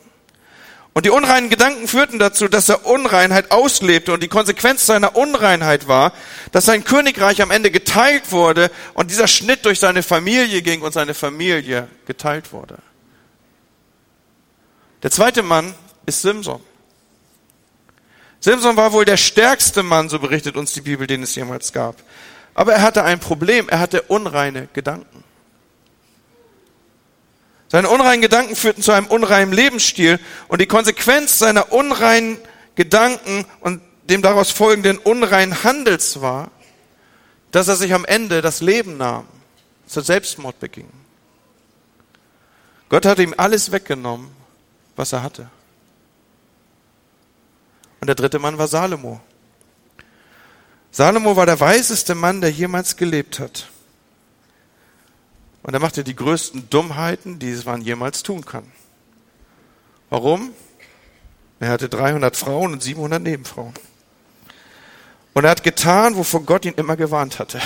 [0.96, 5.90] Und die unreinen Gedanken führten dazu, dass er Unreinheit auslebte und die Konsequenz seiner Unreinheit
[5.90, 6.14] war,
[6.54, 10.94] dass sein Königreich am Ende geteilt wurde und dieser Schnitt durch seine Familie ging und
[10.94, 12.78] seine Familie geteilt wurde.
[15.04, 16.62] Der zweite Mann ist Simson.
[18.40, 21.98] Simson war wohl der stärkste Mann, so berichtet uns die Bibel, den es jemals gab.
[22.54, 25.15] Aber er hatte ein Problem, er hatte unreine Gedanken.
[27.68, 32.38] Seine unreinen Gedanken führten zu einem unreinen Lebensstil und die Konsequenz seiner unreinen
[32.76, 36.52] Gedanken und dem daraus folgenden unreinen Handels war,
[37.52, 39.28] dass er sich am Ende das Leben nahm,
[39.94, 40.90] er Selbstmord beging.
[42.90, 44.30] Gott hatte ihm alles weggenommen,
[44.96, 45.50] was er hatte.
[48.00, 49.20] Und der dritte Mann war Salomo.
[50.92, 53.68] Salomo war der weiseste Mann, der jemals gelebt hat.
[55.66, 58.72] Und er machte die größten Dummheiten, die man jemals tun kann.
[60.12, 60.52] Warum?
[61.60, 63.74] Er hatte 300 Frauen und 700 Nebenfrauen.
[65.34, 67.60] Und er hat getan, wovor Gott ihn immer gewarnt hatte.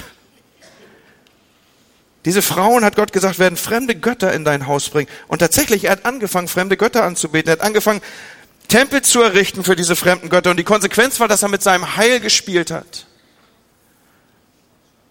[2.23, 5.09] Diese Frauen, hat Gott gesagt, werden fremde Götter in dein Haus bringen.
[5.27, 7.49] Und tatsächlich, er hat angefangen, fremde Götter anzubeten.
[7.49, 7.99] Er hat angefangen,
[8.69, 10.51] Tempel zu errichten für diese fremden Götter.
[10.51, 13.07] Und die Konsequenz war, dass er mit seinem Heil gespielt hat.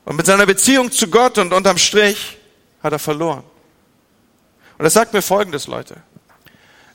[0.07, 2.38] Und mit seiner Beziehung zu Gott und unterm Strich
[2.83, 3.45] hat er verloren.
[4.79, 5.97] Und das sagt mir Folgendes, Leute.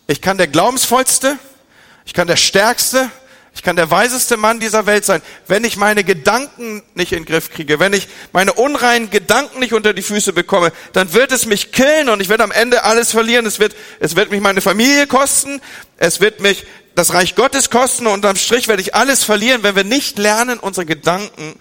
[0.07, 1.37] Ich kann der glaubensvollste,
[2.05, 3.09] ich kann der stärkste,
[3.55, 5.21] ich kann der weiseste Mann dieser Welt sein.
[5.47, 9.73] Wenn ich meine Gedanken nicht in den Griff kriege, wenn ich meine unreinen Gedanken nicht
[9.73, 13.11] unter die Füße bekomme, dann wird es mich killen und ich werde am Ende alles
[13.11, 13.45] verlieren.
[13.45, 15.61] Es wird, es wird mich meine Familie kosten,
[15.97, 16.65] es wird mich
[16.95, 20.59] das Reich Gottes kosten und unterm Strich werde ich alles verlieren, wenn wir nicht lernen,
[20.59, 21.59] unsere Gedanken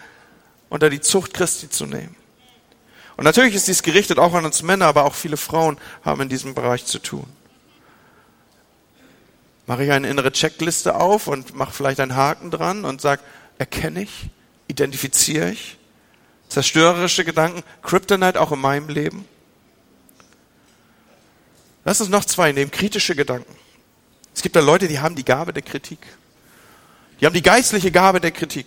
[0.68, 2.16] unter die Zucht Christi zu nehmen.
[3.22, 6.28] Und natürlich ist dies gerichtet auch an uns Männer, aber auch viele Frauen haben in
[6.28, 7.24] diesem Bereich zu tun.
[9.64, 13.22] Mache ich eine innere Checkliste auf und mache vielleicht einen Haken dran und sage,
[13.58, 14.10] erkenne ich,
[14.66, 15.78] identifiziere ich
[16.48, 19.24] zerstörerische Gedanken, Kryptonite auch in meinem Leben?
[21.84, 23.54] Lass uns noch zwei nehmen, kritische Gedanken.
[24.34, 26.00] Es gibt da Leute, die haben die Gabe der Kritik.
[27.20, 28.66] Die haben die geistliche Gabe der Kritik.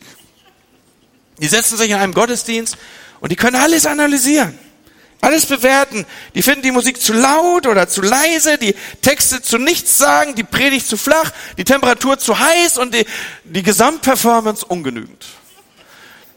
[1.41, 2.78] Die setzen sich in einem Gottesdienst
[3.26, 4.56] und die können alles analysieren,
[5.20, 6.06] alles bewerten.
[6.36, 10.44] Die finden die Musik zu laut oder zu leise, die Texte zu nichts sagen, die
[10.44, 13.04] Predigt zu flach, die Temperatur zu heiß und die,
[13.44, 15.26] die Gesamtperformance ungenügend.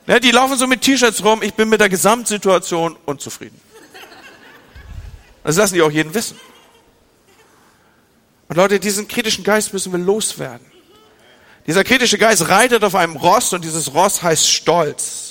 [0.07, 3.61] Ja, die laufen so mit T-Shirts rum, ich bin mit der Gesamtsituation unzufrieden.
[5.44, 6.40] Das lassen die auch jeden wissen.
[8.48, 10.66] Und Leute, diesen kritischen Geist müssen wir loswerden.
[11.66, 15.27] Dieser kritische Geist reitet auf einem Ross und dieses Ross heißt Stolz.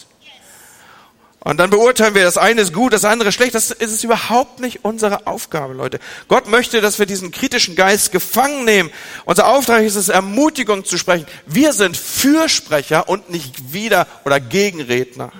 [1.47, 3.55] Und dann beurteilen wir, das eine ist gut, das andere schlecht.
[3.55, 6.01] Das ist überhaupt nicht unsere Aufgabe, Leute.
[6.27, 8.91] Gott möchte, dass wir diesen kritischen Geist gefangen nehmen.
[9.23, 11.25] Unser Auftrag ist es, Ermutigung zu sprechen.
[11.45, 15.31] Wir sind Fürsprecher und nicht Wider- oder Gegenredner.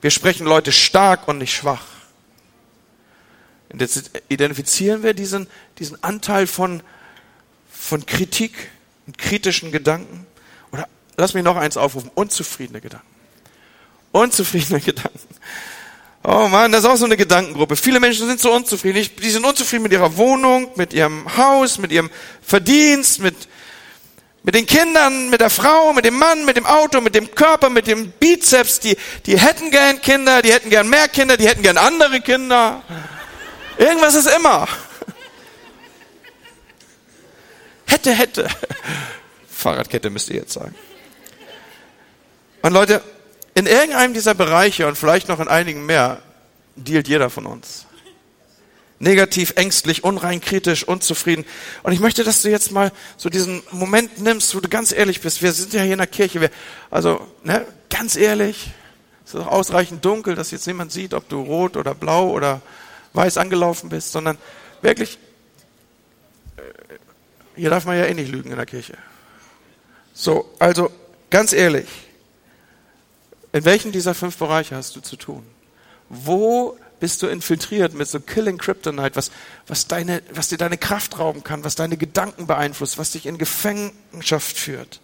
[0.00, 1.84] Wir sprechen Leute stark und nicht schwach.
[3.68, 5.46] Und jetzt identifizieren wir diesen,
[5.78, 6.82] diesen Anteil von,
[7.70, 8.68] von Kritik
[9.06, 10.26] und kritischen Gedanken.
[10.72, 13.13] Oder lass mich noch eins aufrufen, unzufriedene Gedanken.
[14.14, 15.18] Unzufriedene Gedanken.
[16.22, 17.74] Oh man, das ist auch so eine Gedankengruppe.
[17.74, 19.04] Viele Menschen sind so unzufrieden.
[19.20, 22.08] Die sind unzufrieden mit ihrer Wohnung, mit ihrem Haus, mit ihrem
[22.40, 23.34] Verdienst, mit,
[24.44, 27.70] mit den Kindern, mit der Frau, mit dem Mann, mit dem Auto, mit dem Körper,
[27.70, 28.78] mit dem Bizeps.
[28.78, 28.96] Die,
[29.26, 32.84] die hätten gern Kinder, die hätten gern mehr Kinder, die hätten gern andere Kinder.
[33.78, 34.68] Irgendwas ist immer.
[37.86, 38.48] Hätte, hätte.
[39.50, 40.76] Fahrradkette müsst ihr jetzt sagen.
[42.62, 43.02] Und Leute,
[43.54, 46.20] in irgendeinem dieser Bereiche und vielleicht noch in einigen mehr
[46.76, 47.86] dealt jeder von uns.
[48.98, 51.44] Negativ, ängstlich, unrein, kritisch, unzufrieden.
[51.82, 55.20] Und ich möchte, dass du jetzt mal so diesen Moment nimmst, wo du ganz ehrlich
[55.20, 55.42] bist.
[55.42, 56.40] Wir sind ja hier in der Kirche.
[56.40, 56.50] Wir,
[56.90, 58.70] also, ne, ganz ehrlich.
[59.24, 62.60] Es ist auch ausreichend dunkel, dass jetzt niemand sieht, ob du rot oder blau oder
[63.14, 64.38] weiß angelaufen bist, sondern
[64.80, 65.18] wirklich,
[66.56, 66.62] äh,
[67.56, 68.96] hier darf man ja eh nicht lügen in der Kirche.
[70.12, 70.90] So, also,
[71.30, 71.88] ganz ehrlich.
[73.54, 75.46] In welchen dieser fünf Bereiche hast du zu tun?
[76.08, 79.30] Wo bist du infiltriert mit so Killing Kryptonite, was,
[79.68, 83.38] was, deine, was dir deine Kraft rauben kann, was deine Gedanken beeinflusst, was dich in
[83.38, 85.00] Gefangenschaft führt.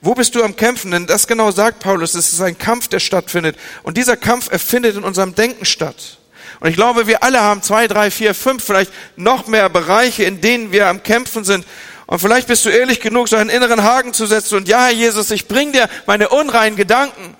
[0.00, 0.90] Wo bist du am Kämpfen?
[0.90, 3.56] Denn das genau sagt Paulus, es ist ein Kampf, der stattfindet.
[3.84, 6.18] Und dieser Kampf erfindet in unserem Denken statt.
[6.58, 10.40] Und ich glaube, wir alle haben zwei, drei, vier, fünf, vielleicht noch mehr Bereiche, in
[10.40, 11.66] denen wir am Kämpfen sind.
[12.06, 14.92] Und vielleicht bist du ehrlich genug, so einen inneren Haken zu setzen und ja, Herr
[14.92, 17.36] Jesus, ich bring dir meine unreinen Gedanken.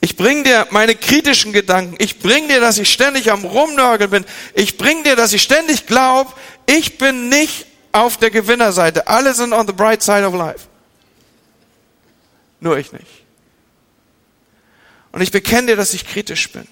[0.00, 1.96] Ich bring dir meine kritischen Gedanken.
[1.98, 4.24] Ich bring dir, dass ich ständig am Rumnörgeln bin.
[4.54, 6.32] Ich bring dir, dass ich ständig glaube,
[6.66, 9.08] ich bin nicht auf der Gewinnerseite.
[9.08, 10.66] Alle sind on the bright side of life.
[12.60, 13.06] Nur ich nicht.
[15.12, 16.66] Und ich bekenne dir, dass ich kritisch bin.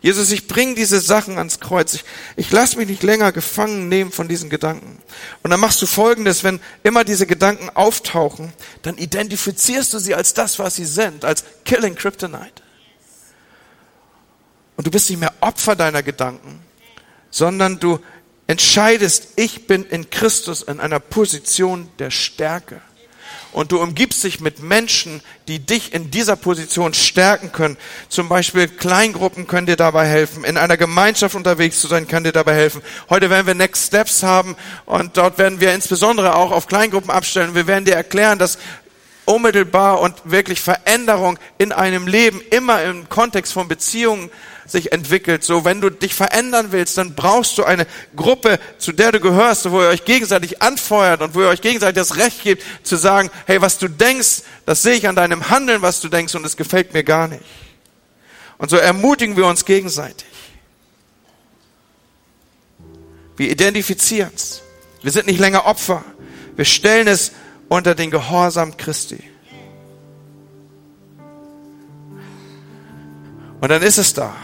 [0.00, 1.94] Jesus, ich bring diese Sachen ans Kreuz.
[1.94, 2.04] Ich,
[2.36, 5.02] ich lasse mich nicht länger gefangen nehmen von diesen Gedanken.
[5.42, 10.34] Und dann machst du Folgendes, wenn immer diese Gedanken auftauchen, dann identifizierst du sie als
[10.34, 12.62] das, was sie sind, als Killing Kryptonite.
[14.78, 16.60] Und du bist nicht mehr Opfer deiner Gedanken,
[17.30, 17.98] sondern du
[18.46, 22.80] entscheidest, ich bin in Christus in einer Position der Stärke
[23.50, 27.76] und du umgibst dich mit Menschen, die dich in dieser Position stärken können.
[28.08, 30.44] Zum Beispiel Kleingruppen können dir dabei helfen.
[30.44, 32.80] In einer Gemeinschaft unterwegs zu sein, kann dir dabei helfen.
[33.10, 34.54] Heute werden wir Next Steps haben
[34.86, 37.56] und dort werden wir insbesondere auch auf Kleingruppen abstellen.
[37.56, 38.58] Wir werden dir erklären, dass
[39.28, 44.30] unmittelbar und wirklich Veränderung in einem Leben immer im Kontext von Beziehungen
[44.66, 45.44] sich entwickelt.
[45.44, 47.86] So, wenn du dich verändern willst, dann brauchst du eine
[48.16, 51.96] Gruppe, zu der du gehörst, wo ihr euch gegenseitig anfeuert und wo ihr euch gegenseitig
[51.96, 55.82] das Recht gebt, zu sagen, hey, was du denkst, das sehe ich an deinem Handeln,
[55.82, 57.44] was du denkst und es gefällt mir gar nicht.
[58.56, 60.26] Und so ermutigen wir uns gegenseitig.
[63.36, 64.62] Wir identifizieren es.
[65.02, 66.04] Wir sind nicht länger Opfer.
[66.56, 67.32] Wir stellen es
[67.68, 69.22] unter den Gehorsam Christi.
[73.60, 74.34] Und dann ist es da.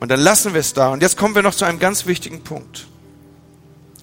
[0.00, 0.90] Und dann lassen wir es da.
[0.90, 2.86] Und jetzt kommen wir noch zu einem ganz wichtigen Punkt.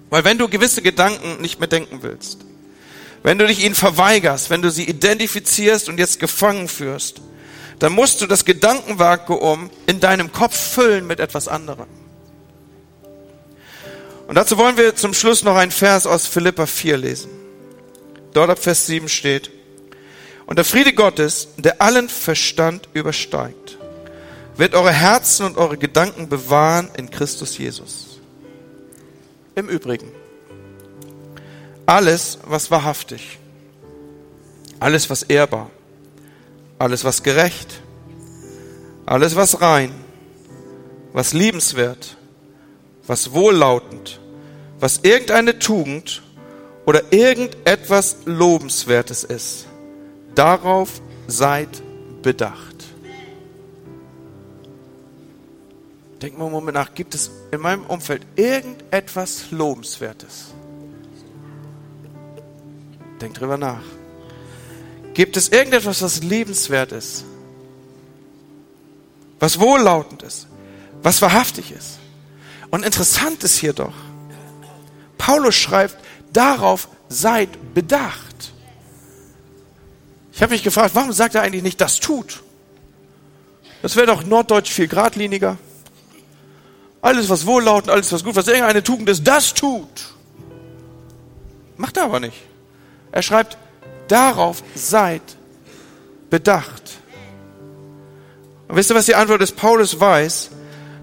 [0.10, 2.40] Weil wenn du gewisse Gedanken nicht mehr denken willst,
[3.24, 7.22] wenn du dich ihnen verweigerst, wenn du sie identifizierst und jetzt gefangen führst,
[7.80, 11.88] dann musst du das Gedankenvakuum in deinem Kopf füllen mit etwas anderem.
[14.28, 17.37] Und dazu wollen wir zum Schluss noch einen Vers aus Philippa 4 lesen.
[18.38, 19.50] Dort ab Vers 7 steht,
[20.46, 23.80] und der Friede Gottes, der allen Verstand übersteigt,
[24.56, 28.20] wird eure Herzen und eure Gedanken bewahren in Christus Jesus.
[29.56, 30.12] Im Übrigen,
[31.88, 33.40] alles, was wahrhaftig,
[34.80, 35.72] alles, was ehrbar,
[36.78, 37.82] alles, was gerecht,
[39.08, 39.96] alles, was rein,
[41.12, 42.18] was liebenswert,
[43.08, 44.20] was wohllautend,
[44.80, 46.22] was irgendeine Tugend
[46.88, 49.68] oder irgendetwas Lobenswertes ist,
[50.34, 51.84] darauf seid
[52.22, 52.86] bedacht.
[56.22, 60.54] Denk mal einen Moment nach, gibt es in meinem Umfeld irgendetwas Lobenswertes?
[63.20, 63.84] Denk drüber nach.
[65.14, 67.26] Gibt es irgendetwas, was liebenswert ist?
[69.42, 70.48] Was wohllautend ist?
[71.04, 72.00] Was wahrhaftig ist?
[72.72, 73.94] Und interessant ist hier doch,
[75.18, 78.54] Paulus schreibt, darauf seid bedacht.
[80.34, 82.44] Ich habe mich gefragt, warum sagt er eigentlich nicht, das tut?
[83.82, 85.58] Das wäre doch norddeutsch viel geradliniger.
[87.02, 90.14] Alles, was wohllautend, alles, was gut, was irgendeine Tugend ist, das tut.
[91.78, 92.38] Macht er aber nicht.
[93.12, 93.58] Er schreibt,
[94.08, 95.22] darauf seid
[96.30, 97.00] bedacht.
[98.68, 99.56] Und wisst ihr, was die Antwort ist?
[99.56, 100.50] Paulus weiß,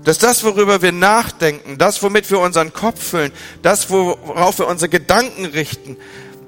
[0.05, 4.89] dass das, worüber wir nachdenken, das, womit wir unseren Kopf füllen, das, worauf wir unsere
[4.89, 5.97] Gedanken richten,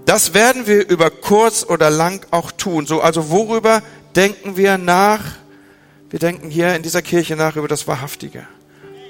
[0.04, 2.86] das werden wir über kurz oder lang auch tun.
[2.86, 3.82] So, also worüber
[4.14, 5.20] denken wir nach?
[6.10, 8.46] Wir denken hier in dieser Kirche nach über das Wahrhaftige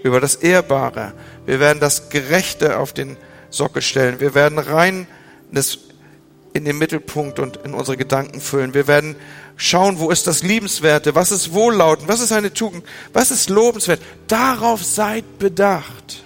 [0.07, 1.13] über das Ehrbare.
[1.45, 3.17] Wir werden das Gerechte auf den
[3.51, 4.21] Sockel stellen.
[4.21, 5.07] Wir werden rein
[6.53, 8.73] in den Mittelpunkt und in unsere Gedanken füllen.
[8.73, 9.17] Wir werden
[9.57, 14.01] schauen, wo ist das Liebenswerte, was ist wohllautend, was ist eine Tugend, was ist lobenswert.
[14.29, 16.23] Darauf seid bedacht.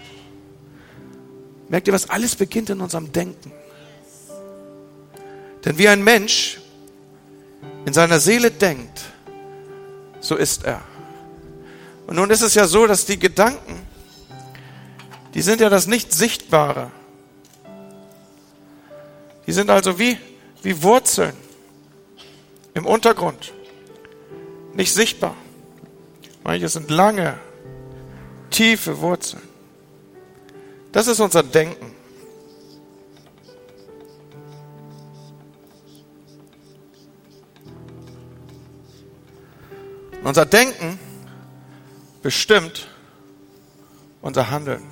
[1.68, 3.52] Merkt ihr, was alles beginnt in unserem Denken?
[5.64, 6.60] Denn wie ein Mensch
[7.86, 9.00] in seiner Seele denkt,
[10.20, 10.82] so ist er.
[12.06, 13.80] Und nun ist es ja so, dass die Gedanken,
[15.34, 16.90] die sind ja das Nicht-Sichtbare.
[19.46, 20.18] Die sind also wie,
[20.62, 21.34] wie Wurzeln
[22.74, 23.52] im Untergrund.
[24.74, 25.34] Nicht sichtbar.
[26.44, 27.38] Manche sind lange,
[28.50, 29.42] tiefe Wurzeln.
[30.92, 31.94] Das ist unser Denken.
[40.22, 40.98] Unser Denken
[42.22, 42.88] bestimmt
[44.20, 44.82] unser Handeln.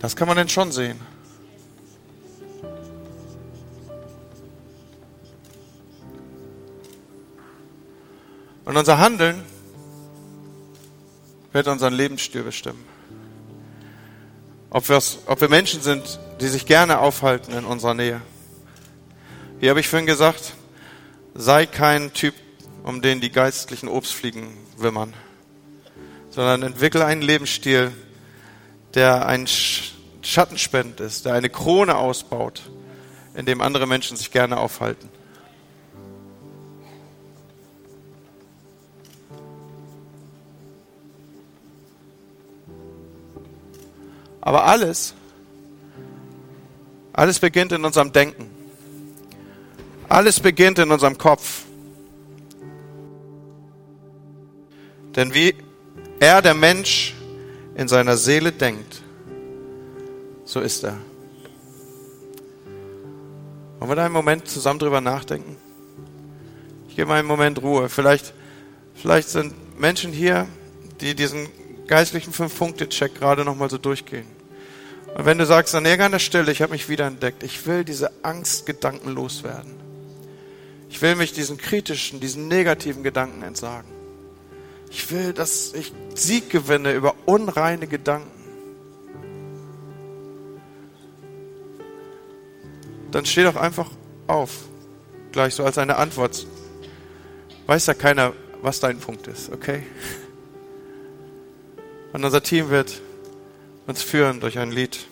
[0.00, 1.00] Das kann man denn schon sehen.
[8.66, 9.44] Und unser Handeln
[11.52, 12.84] wird unseren Lebensstil bestimmen.
[14.70, 18.20] Ob, ob wir Menschen sind, die sich gerne aufhalten in unserer Nähe.
[19.60, 20.54] Wie habe ich vorhin gesagt,
[21.34, 22.34] sei kein Typ,
[22.82, 25.14] um den die geistlichen Obstfliegen wimmern,
[26.30, 27.92] sondern entwickle einen Lebensstil,
[28.94, 29.46] der ein
[30.22, 32.62] Schattenspend ist, der eine Krone ausbaut,
[33.36, 35.08] in dem andere Menschen sich gerne aufhalten.
[44.46, 45.12] Aber alles,
[47.12, 48.48] alles beginnt in unserem Denken.
[50.08, 51.64] Alles beginnt in unserem Kopf.
[55.16, 55.52] Denn wie
[56.20, 57.16] er, der Mensch,
[57.74, 59.02] in seiner Seele denkt,
[60.44, 60.96] so ist er.
[63.80, 65.56] Wollen wir da einen Moment zusammen drüber nachdenken?
[66.88, 67.88] Ich gebe mal einen Moment Ruhe.
[67.88, 68.32] Vielleicht,
[68.94, 70.46] vielleicht sind Menschen hier,
[71.00, 71.48] die diesen
[71.88, 74.35] geistlichen Fünf-Punkte-Check gerade nochmal so durchgehen.
[75.16, 79.14] Und wenn du sagst, an irgendeiner Stelle, ich habe mich wiederentdeckt, ich will diese Angstgedanken
[79.14, 79.72] loswerden.
[80.90, 83.88] Ich will mich diesen kritischen, diesen negativen Gedanken entsagen.
[84.90, 88.30] Ich will, dass ich Sieg gewinne über unreine Gedanken.
[93.10, 93.90] Dann steh doch einfach
[94.26, 94.50] auf.
[95.32, 96.46] Gleich so als eine Antwort.
[97.64, 99.82] Weiß ja keiner, was dein Punkt ist, okay?
[102.12, 103.00] Und unser Team wird
[103.86, 105.06] uns führen durch ein Lied.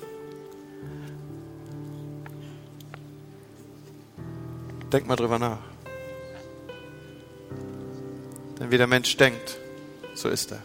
[4.93, 5.59] Denk mal drüber nach.
[8.59, 9.59] Denn wie der Mensch denkt,
[10.14, 10.62] so ist er.